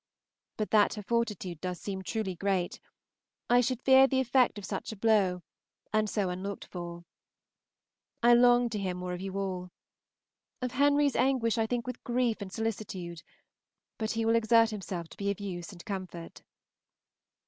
but 0.57 0.71
that 0.71 0.95
her 0.95 1.03
fortitude 1.03 1.61
does 1.61 1.79
seem 1.79 2.01
truly 2.01 2.33
great, 2.35 2.79
I 3.51 3.61
should 3.61 3.83
fear 3.83 4.07
the 4.07 4.19
effect 4.19 4.57
of 4.57 4.65
such 4.65 4.91
a 4.91 4.95
blow, 4.95 5.43
and 5.93 6.09
so 6.09 6.31
unlooked 6.31 6.65
for. 6.65 7.05
I 8.23 8.33
long 8.33 8.67
to 8.71 8.79
hear 8.79 8.95
more 8.95 9.13
of 9.13 9.21
you 9.21 9.35
all. 9.37 9.69
Of 10.59 10.71
Henry's 10.71 11.15
anguish 11.15 11.59
I 11.59 11.67
think 11.67 11.85
with 11.85 12.03
grief 12.03 12.41
and 12.41 12.51
solicitude; 12.51 13.21
but 13.99 14.13
he 14.13 14.25
will 14.25 14.35
exert 14.35 14.71
himself 14.71 15.07
to 15.09 15.17
be 15.17 15.29
of 15.29 15.39
use 15.39 15.71
and 15.71 15.85
comfort. 15.85 16.41